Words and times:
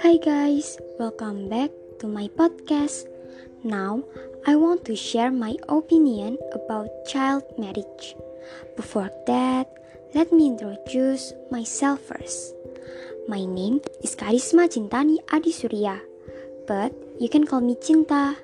Hi 0.00 0.16
guys, 0.16 0.80
welcome 0.96 1.52
back 1.52 1.68
to 2.00 2.08
my 2.08 2.32
podcast. 2.32 3.04
Now, 3.60 4.00
I 4.48 4.56
want 4.56 4.88
to 4.88 4.96
share 4.96 5.28
my 5.28 5.60
opinion 5.68 6.40
about 6.56 6.88
child 7.04 7.44
marriage. 7.60 8.16
Before 8.80 9.12
that, 9.28 9.68
let 10.16 10.32
me 10.32 10.56
introduce 10.56 11.36
myself 11.52 12.00
first. 12.00 12.56
My 13.28 13.44
name 13.44 13.84
is 14.00 14.16
Karisma 14.16 14.72
Cintani 14.72 15.20
Adisurya, 15.28 16.00
but 16.64 16.96
you 17.20 17.28
can 17.28 17.44
call 17.44 17.60
me 17.60 17.76
Cinta. 17.76 18.40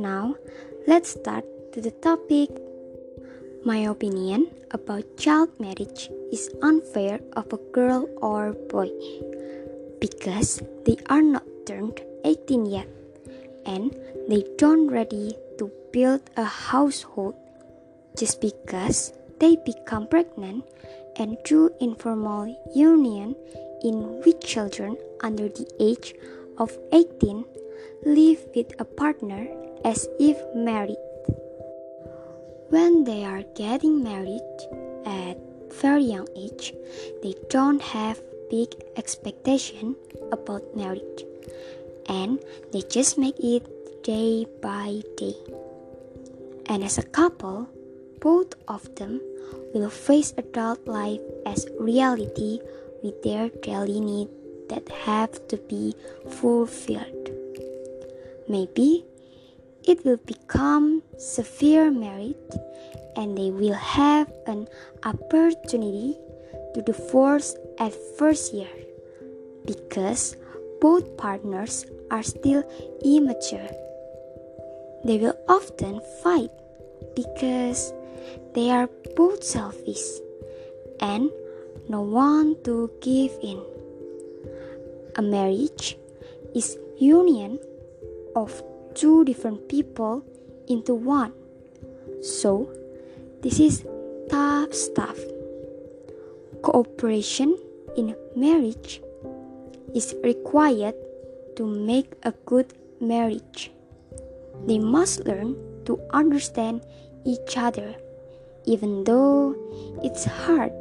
Now, 0.00 0.40
let's 0.88 1.20
start 1.20 1.44
to 1.76 1.84
the 1.84 1.92
topic. 1.92 2.63
My 3.64 3.88
opinion 3.88 4.52
about 4.72 5.16
child 5.16 5.48
marriage 5.58 6.10
is 6.30 6.52
unfair 6.60 7.20
of 7.32 7.50
a 7.50 7.56
girl 7.72 8.04
or 8.20 8.52
boy 8.52 8.92
because 10.04 10.60
they 10.84 10.98
are 11.08 11.22
not 11.22 11.48
turned 11.64 11.96
18 12.28 12.66
yet 12.66 12.88
and 13.64 13.96
they 14.28 14.44
don't 14.58 14.92
ready 14.92 15.32
to 15.56 15.72
build 15.92 16.20
a 16.36 16.44
household 16.44 17.36
just 18.18 18.42
because 18.42 19.14
they 19.40 19.56
become 19.64 20.08
pregnant 20.08 20.68
and 21.16 21.38
through 21.46 21.72
informal 21.80 22.44
union 22.74 23.34
in 23.82 24.20
which 24.28 24.44
children 24.44 24.98
under 25.22 25.48
the 25.48 25.64
age 25.80 26.12
of 26.58 26.76
18 26.92 27.44
live 28.04 28.44
with 28.54 28.76
a 28.78 28.84
partner 28.84 29.48
as 29.86 30.06
if 30.20 30.36
married. 30.54 31.03
When 32.74 33.04
they 33.04 33.22
are 33.22 33.44
getting 33.54 34.02
married 34.02 34.42
at 35.06 35.38
very 35.70 36.02
young 36.02 36.26
age, 36.34 36.74
they 37.22 37.36
don't 37.48 37.80
have 37.80 38.20
big 38.50 38.74
expectation 38.96 39.94
about 40.32 40.74
marriage 40.74 41.22
and 42.08 42.40
they 42.72 42.82
just 42.82 43.16
make 43.16 43.38
it 43.38 43.62
day 44.02 44.48
by 44.60 45.02
day. 45.16 45.36
And 46.66 46.82
as 46.82 46.98
a 46.98 47.06
couple, 47.06 47.68
both 48.18 48.54
of 48.66 48.92
them 48.96 49.20
will 49.72 49.88
face 49.88 50.34
adult 50.36 50.84
life 50.88 51.20
as 51.46 51.68
reality 51.78 52.58
with 53.04 53.22
their 53.22 53.50
daily 53.62 54.00
needs 54.00 54.32
that 54.68 54.88
have 55.06 55.46
to 55.46 55.58
be 55.58 55.94
fulfilled. 56.28 57.30
Maybe 58.48 59.04
it 59.86 60.04
will 60.04 60.16
become 60.16 61.02
severe 61.18 61.90
married 61.90 62.36
and 63.16 63.36
they 63.36 63.50
will 63.50 63.74
have 63.74 64.32
an 64.46 64.66
opportunity 65.04 66.16
to 66.74 66.82
divorce 66.82 67.54
at 67.78 67.94
first 68.18 68.52
year 68.54 68.74
because 69.66 70.36
both 70.80 71.16
partners 71.16 71.86
are 72.10 72.22
still 72.22 72.64
immature. 73.04 73.70
They 75.04 75.18
will 75.18 75.38
often 75.48 76.00
fight 76.22 76.50
because 77.14 77.92
they 78.54 78.70
are 78.70 78.88
both 79.16 79.44
selfish 79.44 80.02
and 81.00 81.30
no 81.88 82.00
one 82.00 82.56
to 82.64 82.90
give 83.00 83.32
in. 83.42 83.60
A 85.16 85.22
marriage 85.22 85.96
is 86.54 86.78
union 86.98 87.58
of 88.34 88.62
two 88.94 89.24
different 89.24 89.68
people 89.68 90.24
into 90.68 90.94
one. 90.94 91.32
So, 92.22 92.72
this 93.42 93.60
is 93.60 93.84
tough 94.30 94.72
stuff. 94.72 95.18
Cooperation 96.62 97.58
in 97.96 98.16
marriage 98.34 99.02
is 99.94 100.14
required 100.24 100.94
to 101.56 101.66
make 101.66 102.14
a 102.22 102.32
good 102.46 102.72
marriage. 103.00 103.70
They 104.66 104.78
must 104.78 105.26
learn 105.26 105.56
to 105.84 106.00
understand 106.10 106.82
each 107.24 107.56
other, 107.56 107.94
even 108.64 109.04
though 109.04 109.54
it's 110.02 110.24
hard 110.24 110.72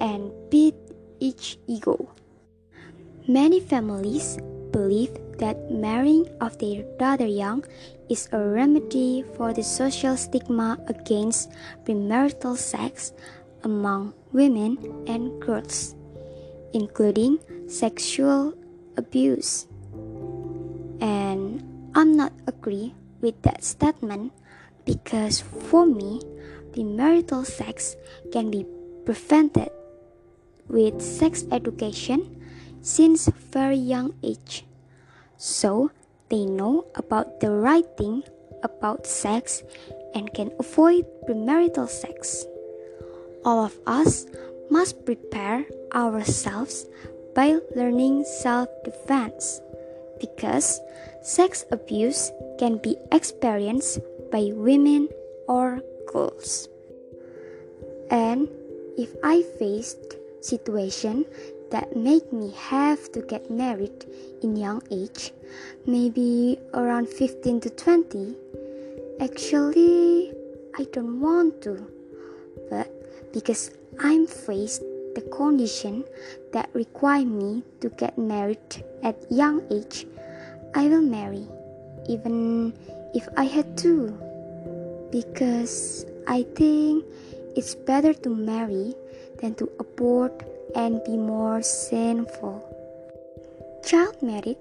and 0.00 0.32
beat 0.50 0.74
each 1.20 1.58
ego. 1.66 2.08
Many 3.28 3.60
families 3.60 4.38
believe 4.76 5.16
that 5.40 5.72
marrying 5.72 6.28
of 6.44 6.52
their 6.60 6.84
daughter 7.00 7.24
young 7.24 7.64
is 8.12 8.28
a 8.32 8.38
remedy 8.38 9.24
for 9.32 9.56
the 9.56 9.64
social 9.64 10.20
stigma 10.20 10.76
against 10.92 11.48
premarital 11.88 12.60
sex 12.60 13.16
among 13.64 14.12
women 14.36 14.76
and 15.08 15.40
girls, 15.40 15.96
including 16.76 17.40
sexual 17.64 18.52
abuse. 19.00 19.64
And 21.00 21.64
I'm 21.96 22.12
not 22.12 22.36
agree 22.46 22.92
with 23.24 23.40
that 23.48 23.64
statement 23.64 24.36
because 24.84 25.40
for 25.40 25.88
me, 25.88 26.20
premarital 26.76 27.48
sex 27.48 27.96
can 28.30 28.52
be 28.52 28.68
prevented 29.08 29.72
with 30.68 31.00
sex 31.00 31.48
education 31.50 32.35
since 32.82 33.28
very 33.52 33.76
young 33.76 34.14
age. 34.22 34.64
So 35.36 35.90
they 36.28 36.44
know 36.44 36.86
about 36.94 37.40
the 37.40 37.50
right 37.50 37.86
thing 37.96 38.24
about 38.62 39.06
sex 39.06 39.62
and 40.14 40.32
can 40.32 40.50
avoid 40.58 41.06
premarital 41.28 41.88
sex. 41.88 42.44
All 43.44 43.64
of 43.64 43.78
us 43.86 44.26
must 44.70 45.04
prepare 45.04 45.64
ourselves 45.94 46.86
by 47.34 47.58
learning 47.76 48.24
self 48.24 48.68
defense 48.82 49.60
because 50.18 50.80
sex 51.22 51.64
abuse 51.70 52.32
can 52.58 52.78
be 52.78 52.96
experienced 53.12 54.00
by 54.32 54.50
women 54.54 55.08
or 55.46 55.80
girls. 56.10 56.68
And 58.10 58.48
if 58.96 59.14
I 59.22 59.42
faced 59.58 60.16
situation 60.40 61.26
that 61.70 61.96
make 61.96 62.32
me 62.32 62.52
have 62.56 63.10
to 63.12 63.20
get 63.22 63.50
married 63.50 64.06
in 64.42 64.56
young 64.56 64.82
age, 64.90 65.32
maybe 65.86 66.58
around 66.74 67.08
15 67.08 67.60
to 67.60 67.70
20, 67.70 68.36
actually 69.20 70.32
I 70.78 70.84
don't 70.92 71.20
want 71.20 71.62
to. 71.62 71.86
But 72.70 72.90
because 73.32 73.70
I'm 73.98 74.26
faced 74.26 74.82
the 75.14 75.22
condition 75.32 76.04
that 76.52 76.68
require 76.74 77.24
me 77.24 77.62
to 77.80 77.88
get 77.90 78.18
married 78.18 78.84
at 79.02 79.16
young 79.30 79.62
age, 79.70 80.06
I 80.74 80.88
will 80.88 81.02
marry 81.02 81.46
even 82.08 82.74
if 83.14 83.26
I 83.36 83.44
had 83.44 83.76
to 83.78 84.12
because 85.10 86.04
I 86.26 86.42
think 86.54 87.04
it's 87.56 87.74
better 87.74 88.12
to 88.12 88.28
marry 88.28 88.94
than 89.40 89.54
to 89.54 89.70
abort 89.78 90.44
and 90.74 91.02
be 91.04 91.16
more 91.16 91.62
sinful. 91.62 92.62
Child 93.84 94.22
marriage 94.22 94.58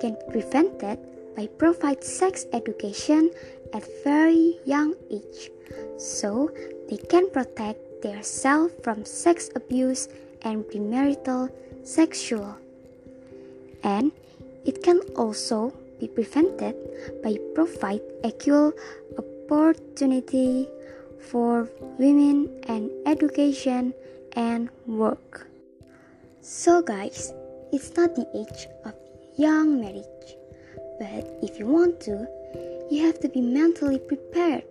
can 0.00 0.14
be 0.14 0.40
prevented 0.40 0.98
by 1.36 1.46
provide 1.58 2.02
sex 2.02 2.46
education 2.52 3.30
at 3.72 3.84
very 4.04 4.58
young 4.64 4.94
age 5.10 5.50
so 5.98 6.50
they 6.88 6.96
can 6.96 7.28
protect 7.30 7.80
their 8.02 8.22
self 8.22 8.70
from 8.82 9.04
sex 9.04 9.50
abuse 9.54 10.08
and 10.42 10.64
premarital 10.64 11.50
sexual 11.82 12.56
and 13.82 14.12
it 14.64 14.82
can 14.82 15.00
also 15.16 15.72
be 16.00 16.08
prevented 16.08 16.74
by 17.22 17.36
provide 17.54 18.00
equal 18.24 18.72
opportunity 19.18 20.68
for 21.18 21.68
women 21.98 22.50
and 22.68 22.90
education 23.06 23.94
and 24.36 24.68
work. 24.86 25.48
So, 26.40 26.82
guys, 26.82 27.32
it's 27.72 27.96
not 27.96 28.14
the 28.14 28.28
age 28.36 28.68
of 28.84 28.94
young 29.36 29.80
marriage, 29.80 30.36
but 31.00 31.26
if 31.42 31.58
you 31.58 31.66
want 31.66 32.00
to, 32.02 32.28
you 32.90 33.04
have 33.04 33.18
to 33.20 33.28
be 33.28 33.40
mentally 33.40 33.98
prepared 33.98 34.64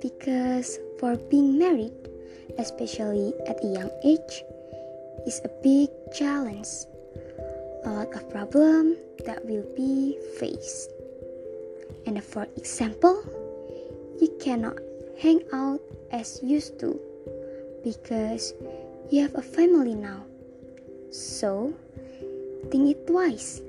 because 0.00 0.78
for 0.98 1.16
being 1.16 1.58
married, 1.58 1.92
especially 2.58 3.34
at 3.46 3.62
a 3.62 3.66
young 3.66 3.90
age, 4.04 4.42
is 5.26 5.40
a 5.44 5.48
big 5.62 5.90
challenge. 6.14 6.68
A 7.84 7.90
lot 7.90 8.14
of 8.14 8.30
problem 8.30 8.96
that 9.26 9.44
will 9.44 9.66
be 9.76 10.16
faced. 10.38 10.90
And 12.06 12.22
for 12.22 12.46
example, 12.56 13.22
you 14.20 14.28
cannot 14.40 14.78
hang 15.18 15.42
out 15.52 15.80
as 16.12 16.40
used 16.42 16.78
to 16.80 17.00
because 17.82 18.54
you 19.10 19.22
have 19.22 19.34
a 19.34 19.42
family 19.42 19.94
now 19.94 20.24
so, 21.14 21.72
think 22.74 22.90
it 22.90 23.06
twice 23.06 23.62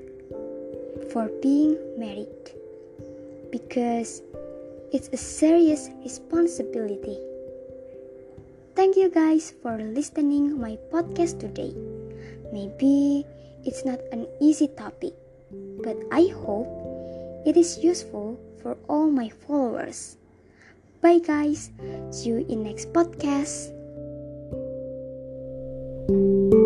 for 1.14 1.30
being 1.38 1.78
married 1.94 2.50
because 3.54 4.20
it's 4.90 5.06
a 5.14 5.16
serious 5.16 5.88
responsibility. 6.02 7.14
Thank 8.74 8.96
you 8.96 9.08
guys 9.08 9.54
for 9.62 9.78
listening 9.78 10.58
my 10.58 10.74
podcast 10.90 11.38
today. 11.38 11.70
Maybe 12.50 13.22
it's 13.62 13.86
not 13.86 14.02
an 14.10 14.26
easy 14.42 14.66
topic, 14.66 15.14
but 15.86 15.94
I 16.10 16.34
hope 16.34 16.66
it 17.46 17.56
is 17.56 17.78
useful 17.78 18.42
for 18.58 18.76
all 18.90 19.06
my 19.06 19.30
followers. 19.46 20.18
Bye 21.00 21.22
guys. 21.22 21.70
See 22.10 22.34
you 22.34 22.44
in 22.50 22.66
next 22.66 22.90
podcast. 22.90 23.75
Thank 26.08 26.54
you. 26.54 26.65